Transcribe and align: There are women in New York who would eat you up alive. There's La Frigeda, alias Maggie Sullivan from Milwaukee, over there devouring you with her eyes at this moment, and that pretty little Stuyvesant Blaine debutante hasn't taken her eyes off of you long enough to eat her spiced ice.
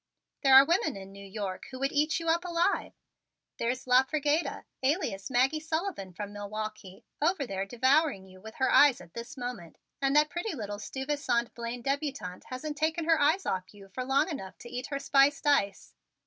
There 0.41 0.55
are 0.55 0.65
women 0.65 0.97
in 0.97 1.11
New 1.11 1.23
York 1.23 1.67
who 1.69 1.77
would 1.77 1.91
eat 1.91 2.19
you 2.19 2.27
up 2.27 2.43
alive. 2.43 2.93
There's 3.59 3.85
La 3.85 4.01
Frigeda, 4.01 4.65
alias 4.81 5.29
Maggie 5.29 5.59
Sullivan 5.59 6.11
from 6.11 6.33
Milwaukee, 6.33 7.05
over 7.21 7.45
there 7.45 7.67
devouring 7.67 8.25
you 8.25 8.41
with 8.41 8.55
her 8.55 8.71
eyes 8.71 8.99
at 8.99 9.13
this 9.13 9.37
moment, 9.37 9.77
and 10.01 10.15
that 10.15 10.31
pretty 10.31 10.55
little 10.55 10.79
Stuyvesant 10.79 11.53
Blaine 11.53 11.83
debutante 11.83 12.45
hasn't 12.45 12.77
taken 12.77 13.05
her 13.05 13.21
eyes 13.21 13.45
off 13.45 13.67
of 13.67 13.73
you 13.75 13.91
long 13.95 14.27
enough 14.27 14.57
to 14.57 14.69
eat 14.71 14.87
her 14.87 14.97
spiced 14.97 15.45
ice. 15.45 15.93